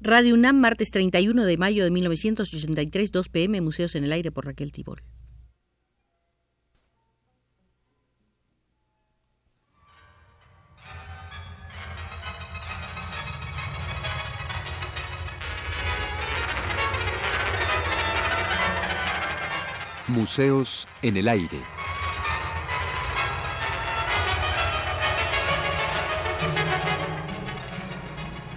[0.00, 4.46] Radio UNAM, martes 31 de mayo de 1983, 2 pm, Museos en el Aire por
[4.46, 5.02] Raquel Tibol.
[20.06, 21.77] Museos en el Aire.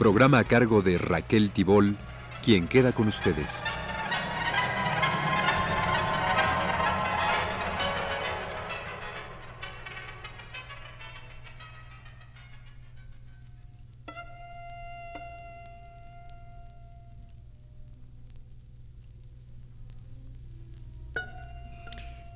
[0.01, 1.95] Programa a cargo de Raquel Tibol,
[2.43, 3.65] quien queda con ustedes.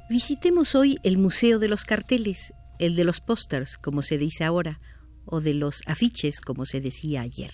[0.08, 4.80] Visitemos hoy el Museo de los Carteles, el de los pósters, como se dice ahora,
[5.26, 7.52] o de los afiches, como se decía ayer.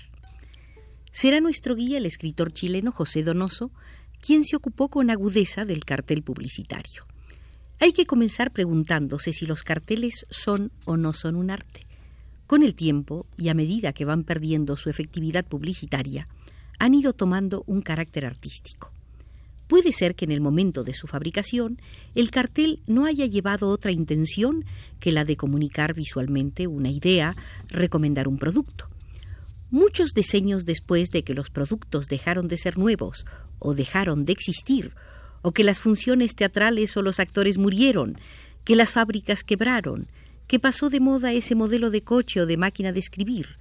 [1.12, 3.72] Será nuestro guía el escritor chileno José Donoso,
[4.22, 7.06] quien se ocupó con agudeza del cartel publicitario.
[7.80, 11.88] Hay que comenzar preguntándose si los carteles son o no son un arte.
[12.46, 16.28] Con el tiempo, y a medida que van perdiendo su efectividad publicitaria,
[16.80, 18.92] han ido tomando un carácter artístico.
[19.72, 21.80] Puede ser que en el momento de su fabricación
[22.14, 24.66] el cartel no haya llevado otra intención
[25.00, 27.38] que la de comunicar visualmente una idea,
[27.70, 28.90] recomendar un producto.
[29.70, 33.26] Muchos diseños después de que los productos dejaron de ser nuevos
[33.60, 34.94] o dejaron de existir,
[35.42, 38.18] o que las funciones teatrales o los actores murieron,
[38.66, 40.10] que las fábricas quebraron,
[40.48, 43.58] que pasó de moda ese modelo de coche o de máquina de escribir,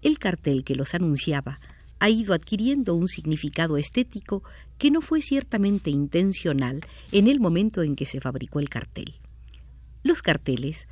[0.00, 1.60] el cartel que los anunciaba
[2.02, 4.42] ha ido adquiriendo un significado estético
[4.76, 6.80] que no fue ciertamente intencional
[7.12, 9.14] en el momento en que se fabricó el cartel.
[10.02, 10.88] Los carteles,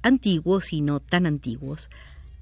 [0.00, 1.90] antiguos y no tan antiguos,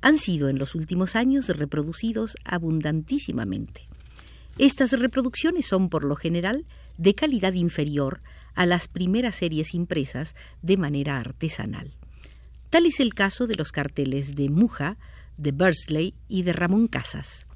[0.02, 3.88] han sido en los últimos años reproducidos abundantísimamente.
[4.56, 6.64] Estas reproducciones son por lo general
[6.98, 8.20] de calidad inferior
[8.54, 11.90] a las primeras series impresas de manera artesanal.
[12.70, 14.96] Tal es el caso de los carteles de Muja,
[15.38, 17.48] de Bursley y de Ramón Casas.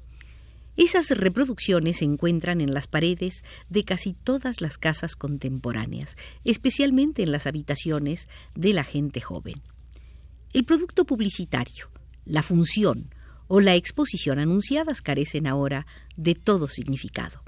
[0.77, 7.31] Esas reproducciones se encuentran en las paredes de casi todas las casas contemporáneas, especialmente en
[7.31, 9.55] las habitaciones de la gente joven.
[10.53, 11.89] El producto publicitario,
[12.25, 13.09] la función
[13.47, 17.41] o la exposición anunciadas carecen ahora de todo significado.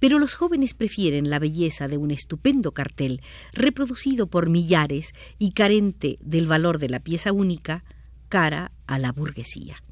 [0.00, 6.18] Pero los jóvenes prefieren la belleza de un estupendo cartel reproducido por millares y carente
[6.20, 7.84] del valor de la pieza única,
[8.28, 9.82] cara a la burguesía.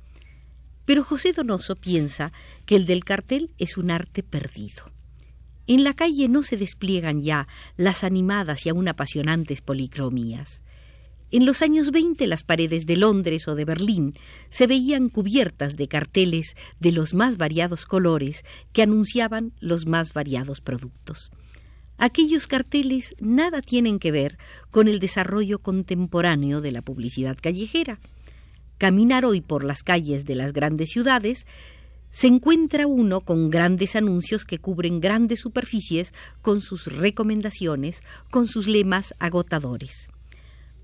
[0.87, 2.33] Pero José Donoso piensa
[2.65, 4.91] que el del cartel es un arte perdido.
[5.67, 10.63] En la calle no se despliegan ya las animadas y aún apasionantes policromías.
[11.33, 14.15] En los años 20 las paredes de Londres o de Berlín
[14.49, 20.61] se veían cubiertas de carteles de los más variados colores que anunciaban los más variados
[20.61, 21.33] productos.
[21.99, 24.39] Aquellos carteles nada tienen que ver
[24.71, 27.99] con el desarrollo contemporáneo de la publicidad callejera.
[28.79, 31.47] Caminar hoy por las calles de las grandes ciudades,
[32.11, 38.01] se encuentra uno con grandes anuncios que cubren grandes superficies con sus recomendaciones,
[38.31, 40.11] con sus lemas agotadores.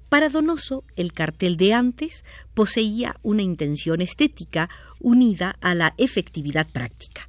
[0.08, 4.69] Para Donoso, el cartel de antes poseía una intención estética
[5.00, 7.26] unida a la efectividad práctica.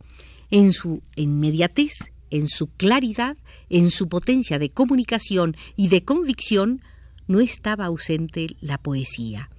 [0.51, 1.93] En su inmediatez,
[2.29, 3.37] en su claridad,
[3.69, 6.81] en su potencia de comunicación y de convicción,
[7.27, 9.49] no estaba ausente la poesía.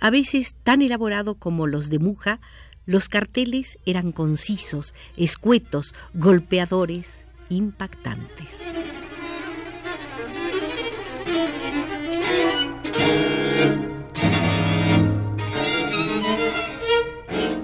[0.00, 2.40] A veces tan elaborado como los de Muja,
[2.86, 8.62] los carteles eran concisos, escuetos, golpeadores, impactantes.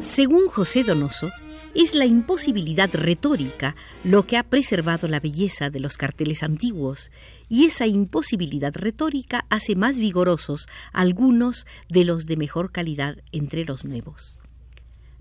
[0.00, 1.30] Según José Donoso,
[1.74, 3.74] es la imposibilidad retórica
[4.04, 7.10] lo que ha preservado la belleza de los carteles antiguos,
[7.48, 13.84] y esa imposibilidad retórica hace más vigorosos algunos de los de mejor calidad entre los
[13.84, 14.38] nuevos.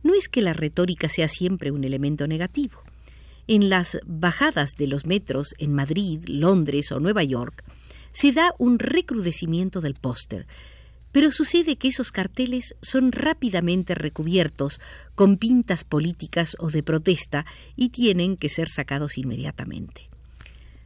[0.04, 2.82] No es que la retórica sea siempre un elemento negativo.
[3.48, 7.64] En las bajadas de los metros en Madrid, Londres o Nueva York,
[8.12, 10.46] se da un recrudecimiento del póster,
[11.14, 14.82] pero sucede que esos carteles son rápidamente recubiertos
[15.16, 17.46] con pintas políticas o de protesta
[17.78, 20.10] y tienen que ser sacados inmediatamente.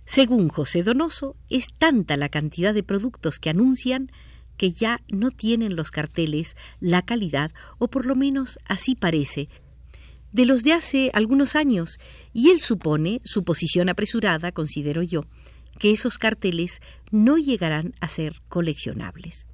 [0.05, 4.11] Según José Donoso, es tanta la cantidad de productos que anuncian
[4.57, 9.49] que ya no tienen los carteles la calidad, o por lo menos así parece,
[10.33, 11.99] de los de hace algunos años,
[12.33, 15.25] y él supone, su posición apresurada, considero yo,
[15.79, 16.81] que esos carteles
[17.11, 19.47] no llegarán a ser coleccionables.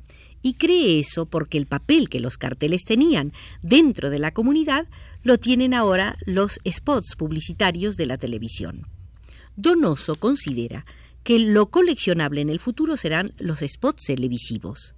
[0.44, 4.88] Y cree eso porque el papel que los carteles tenían dentro de la comunidad
[5.24, 8.86] lo tienen ahora los spots publicitarios de la televisión.
[9.56, 10.86] Donoso considera
[11.24, 14.96] que lo coleccionable en el futuro serán los spots televisivos.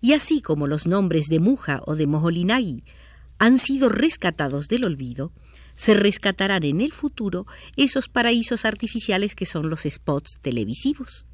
[0.00, 2.82] Y así como los nombres de Muja o de Moholinagi
[3.38, 5.32] han sido rescatados del olvido,
[5.74, 7.46] se rescatarán en el futuro
[7.76, 11.27] esos paraísos artificiales que son los spots televisivos.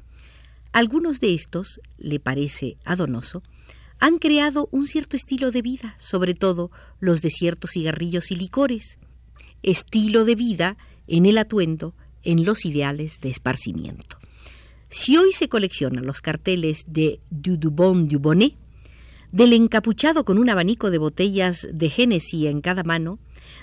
[0.74, 3.44] Algunos de estos, le parece a Donoso,
[4.00, 8.98] han creado un cierto estilo de vida, sobre todo los de ciertos cigarrillos y licores.
[9.62, 10.76] Estilo de vida
[11.06, 11.94] en el atuendo,
[12.24, 14.18] en los ideales de esparcimiento.
[14.88, 18.56] Si hoy se coleccionan los carteles de Dudubon Dubonnet,
[19.30, 23.20] del encapuchado con un abanico de botellas de Génesis en cada mano,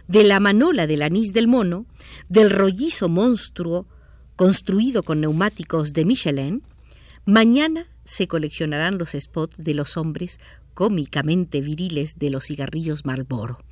[0.08, 1.86] de la manola del anís del mono,
[2.30, 3.86] del rollizo monstruo
[4.38, 6.64] construido con neumáticos de Michelin,
[7.26, 10.40] mañana se coleccionarán los spots de los hombres
[10.74, 13.64] cómicamente viriles de los cigarrillos Marlboro.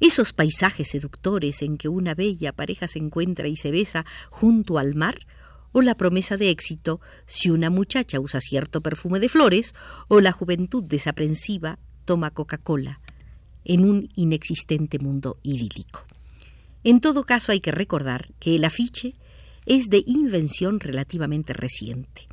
[0.00, 4.94] Esos paisajes seductores en que una bella pareja se encuentra y se besa junto al
[4.94, 5.26] mar,
[5.72, 9.74] o la promesa de éxito si una muchacha usa cierto perfume de flores,
[10.06, 13.00] o la juventud desaprensiva toma Coca-Cola,
[13.64, 16.06] en un inexistente mundo idílico.
[16.84, 19.14] En todo caso hay que recordar que el afiche
[19.66, 22.27] es de invención relativamente reciente.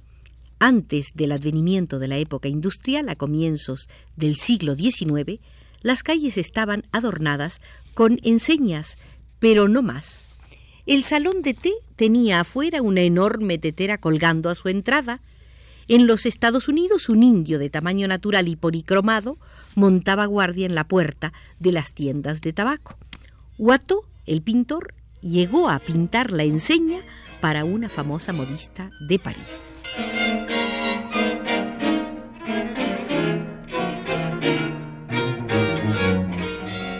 [0.59, 5.39] Antes del advenimiento de la época industrial, a comienzos del siglo XIX,
[5.81, 7.61] las calles estaban adornadas
[7.93, 8.97] con enseñas,
[9.39, 10.27] pero no más.
[10.85, 15.21] El salón de té tenía afuera una enorme tetera colgando a su entrada.
[15.87, 19.37] En los Estados Unidos, un indio de tamaño natural y policromado
[19.75, 22.97] montaba guardia en la puerta de las tiendas de tabaco.
[23.57, 27.01] Watteau, el pintor, llegó a pintar la enseña
[27.41, 29.74] para una famosa modista de París.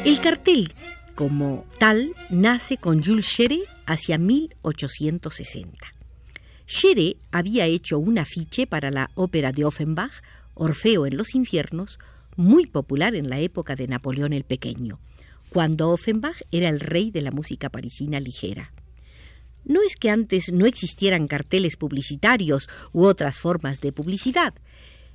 [0.06, 0.72] El cartel
[1.16, 5.96] como tal nace con Jules Chéret hacia 1860.
[6.68, 10.22] Chéret había hecho un afiche para la ópera de Offenbach,
[10.54, 11.98] Orfeo en los infiernos,
[12.36, 15.00] muy popular en la época de Napoleón el Pequeño,
[15.50, 18.74] cuando Offenbach era el rey de la música parisina ligera.
[19.64, 24.54] No es que antes no existieran carteles publicitarios u otras formas de publicidad,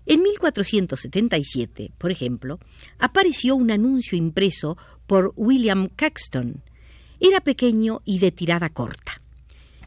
[0.07, 2.59] en 1477, por ejemplo,
[2.99, 4.77] apareció un anuncio impreso
[5.07, 6.63] por William Caxton.
[7.21, 9.21] Era pequeño y de tirada corta.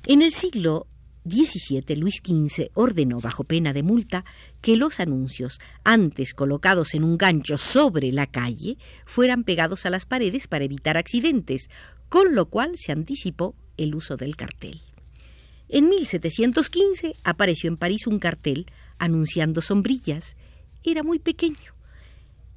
[0.06, 0.88] En el siglo
[1.26, 4.26] XVII, Luis XV ordenó, bajo pena de multa,
[4.62, 10.06] que los anuncios, antes colocados en un gancho sobre la calle, fueran pegados a las
[10.06, 11.70] paredes para evitar accidentes,
[12.10, 14.82] con lo cual se anticipó el uso del cartel.
[15.70, 18.68] En 1715 apareció en París un cartel
[19.04, 20.36] anunciando sombrillas.
[20.84, 21.74] Era muy pequeño.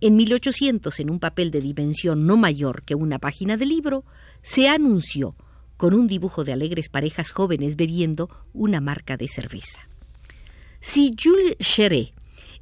[0.01, 4.05] En 1800, en un papel de dimensión no mayor que una página de libro,
[4.43, 5.35] se anunció
[5.77, 9.89] con un dibujo de alegres parejas jóvenes bebiendo una marca de cerveza.
[10.81, 12.13] Si Jules Chéret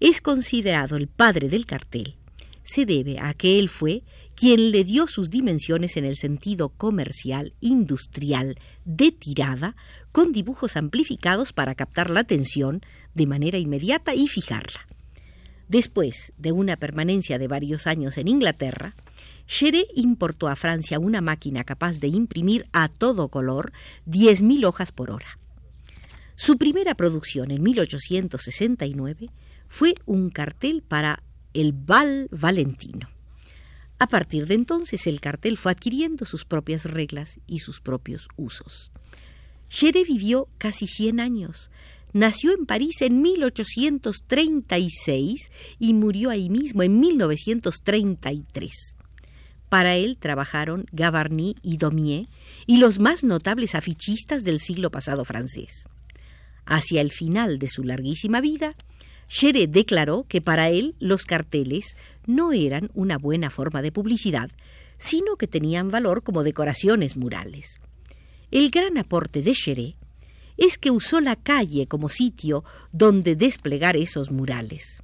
[0.00, 2.16] es considerado el padre del cartel,
[2.62, 4.02] se debe a que él fue
[4.34, 9.76] quien le dio sus dimensiones en el sentido comercial, industrial, de tirada,
[10.12, 12.80] con dibujos amplificados para captar la atención
[13.14, 14.86] de manera inmediata y fijarla.
[15.68, 18.94] Después de una permanencia de varios años en Inglaterra,
[19.46, 23.72] Chéret importó a Francia una máquina capaz de imprimir a todo color
[24.06, 25.38] 10.000 hojas por hora.
[26.36, 29.30] Su primera producción en 1869
[29.68, 31.22] fue un cartel para
[31.52, 33.13] el Val Valentino.
[33.98, 38.90] A partir de entonces el cartel fue adquiriendo sus propias reglas y sus propios usos.
[39.68, 41.70] Chéret vivió casi 100 años.
[42.12, 48.96] Nació en París en 1836 y murió ahí mismo en 1933.
[49.68, 52.28] Para él trabajaron Gavarni y Daumier
[52.66, 55.88] y los más notables afichistas del siglo pasado francés.
[56.66, 58.74] Hacia el final de su larguísima vida,
[59.28, 64.50] Chéret declaró que para él los carteles no eran una buena forma de publicidad,
[64.98, 67.80] sino que tenían valor como decoraciones murales.
[68.50, 69.96] El gran aporte de Chéret
[70.56, 75.02] es que usó la calle como sitio donde desplegar esos murales.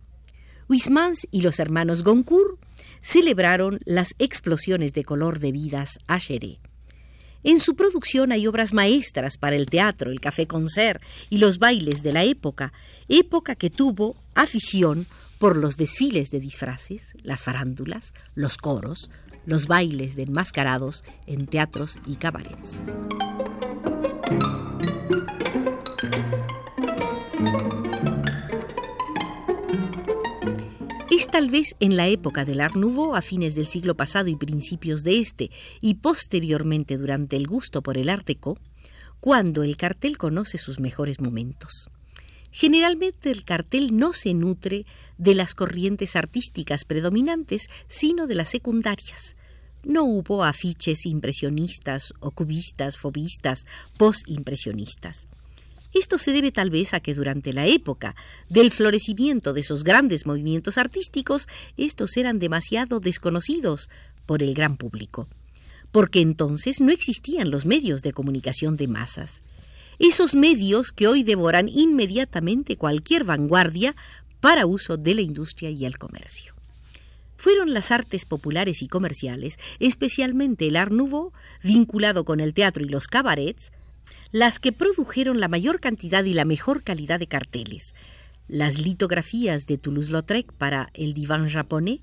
[0.69, 2.61] Huysmans y los hermanos Goncourt
[3.01, 6.70] celebraron las explosiones de color debidas a Chéret.
[7.43, 12.03] En su producción hay obras maestras para el teatro, el café concert y los bailes
[12.03, 12.73] de la época,
[13.09, 15.07] época que tuvo afición
[15.39, 19.11] por los desfiles de disfraces, las farándulas, los coros,
[19.47, 22.81] los bailes de enmascarados en teatros y cabarets.
[31.31, 35.05] Tal vez en la época del Art Nouveau, a fines del siglo pasado y principios
[35.05, 38.29] de este, y posteriormente durante el gusto por el Art
[39.21, 41.89] cuando el cartel conoce sus mejores momentos.
[42.51, 44.87] Generalmente el cartel no se nutre
[45.19, 49.37] de las corrientes artísticas predominantes, sino de las secundarias.
[49.85, 55.29] No hubo afiches impresionistas o cubistas, fobistas, postimpresionistas.
[55.93, 58.15] Esto se debe tal vez a que durante la época
[58.49, 63.91] del florecimiento de esos grandes movimientos artísticos, estos eran demasiado desconocidos
[64.27, 65.29] por el gran público,
[65.91, 69.43] porque entonces no existían los medios de comunicación de masas.
[69.99, 73.97] Esos medios que hoy devoran inmediatamente cualquier vanguardia
[74.41, 76.55] para uso de la industria y el comercio.
[77.37, 81.33] Fueron las artes populares y comerciales, especialmente el Art Nouveau,
[81.63, 83.73] vinculado con el teatro y los cabarets,
[84.33, 87.95] las que produjeron la mayor cantidad y la mejor calidad de carteles.
[88.49, 92.01] Las litografías de Toulouse-Lautrec para el diván japonés,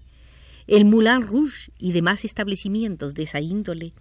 [0.67, 3.93] el Moulin Rouge y demás establecimientos de esa índole,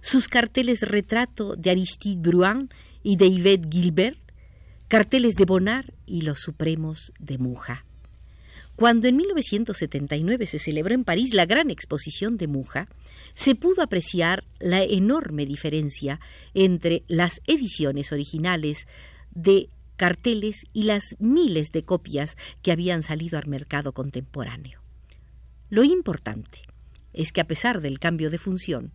[0.00, 2.70] sus carteles retrato de Aristide Bruin
[3.02, 4.18] y de Yvette Gilbert,
[4.88, 7.84] carteles de Bonnard y los supremos de Muja.
[8.76, 12.88] Cuando en 1979 se celebró en París la gran exposición de Muja,
[13.34, 16.20] se pudo apreciar la enorme diferencia
[16.54, 18.88] entre las ediciones originales
[19.32, 24.80] de carteles y las miles de copias que habían salido al mercado contemporáneo.
[25.70, 26.62] Lo importante
[27.12, 28.92] es que a pesar del cambio de función,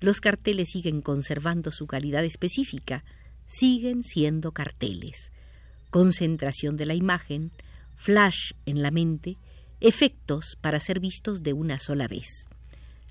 [0.00, 3.04] los carteles siguen conservando su calidad específica,
[3.46, 5.32] siguen siendo carteles.
[5.90, 7.50] Concentración de la imagen,
[7.96, 9.38] flash en la mente,
[9.80, 12.46] efectos para ser vistos de una sola vez.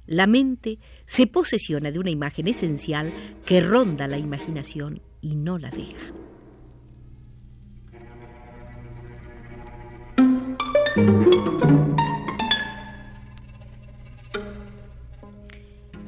[0.08, 3.12] La mente se posesiona de una imagen esencial
[3.46, 6.14] que ronda la imaginación y no la deja.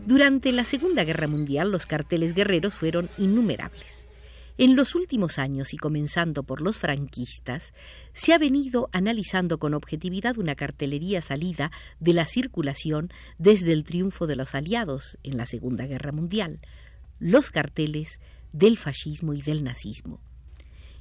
[0.05, 4.07] Durante la Segunda Guerra Mundial los carteles guerreros fueron innumerables.
[4.59, 7.73] En los últimos años, y comenzando por los franquistas,
[8.13, 14.25] se ha venido analizando con objetividad una cartelería salida de la circulación desde el triunfo
[14.25, 16.59] de los aliados en la Segunda Guerra Mundial,
[17.19, 18.19] los carteles
[18.51, 20.21] del fascismo y del nazismo.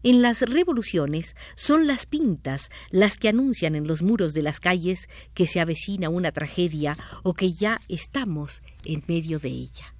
[0.02, 5.08] En las revoluciones son las pintas las que anuncian en los muros de las calles
[5.32, 9.94] que se avecina una tragedia o que ya estamos en medio de ella.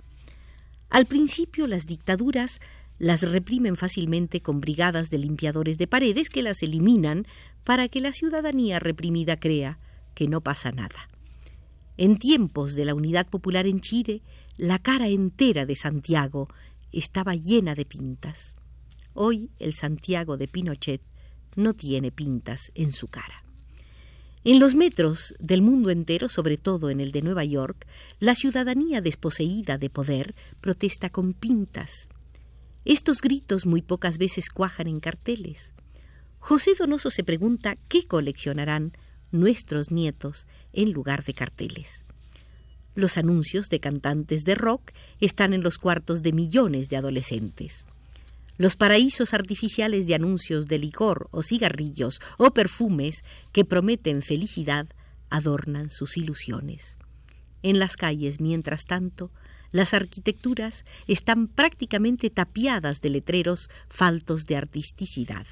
[0.91, 2.61] Al principio las dictaduras
[2.99, 7.27] las reprimen fácilmente con brigadas de limpiadores de paredes que las eliminan
[7.65, 9.79] para que la ciudadanía reprimida crea
[10.15, 11.09] que no pasa nada.
[11.99, 14.23] En tiempos de la unidad popular en Chile,
[14.57, 16.49] la cara entera de Santiago
[16.93, 18.57] estaba llena de pintas.
[19.15, 21.03] Hoy el Santiago de Pinochet
[21.55, 23.43] no tiene pintas en su cara.
[24.45, 27.87] En los metros del mundo entero, sobre todo en el de Nueva York,
[28.21, 32.09] la ciudadanía desposeída de poder protesta con pintas,
[32.87, 35.75] estos gritos muy pocas veces cuajan en carteles.
[36.39, 38.93] José Donoso se pregunta qué coleccionarán
[39.33, 42.05] nuestros nietos en lugar de carteles.
[42.95, 47.87] Los anuncios de cantantes de rock están en los cuartos de millones de adolescentes.
[48.57, 54.87] Los paraísos artificiales de anuncios de licor o cigarrillos o perfumes que prometen felicidad
[55.29, 56.99] adornan sus ilusiones.
[57.63, 59.33] En las calles, mientras tanto,
[59.77, 65.47] las arquitecturas están prácticamente tapiadas de letreros faltos de artisticidad.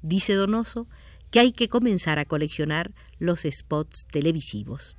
[0.00, 0.88] Dice Donoso
[1.30, 4.96] que hay que comenzar a coleccionar los spots televisivos,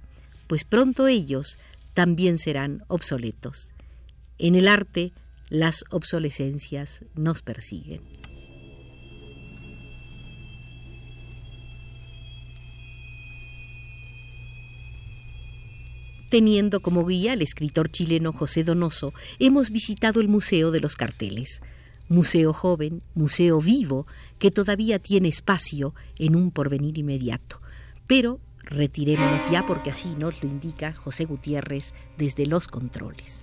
[0.47, 1.57] pues pronto ellos
[1.95, 3.71] también serán obsoletos.
[4.37, 5.11] En el arte,
[5.49, 8.22] las obsolescencias nos persiguen.
[16.33, 21.61] Teniendo como guía al escritor chileno José Donoso, hemos visitado el Museo de los Carteles.
[22.09, 24.07] Museo joven, museo vivo,
[24.39, 27.61] que todavía tiene espacio en un porvenir inmediato.
[28.07, 33.42] Pero retirémonos ya porque así nos lo indica José Gutiérrez desde los controles.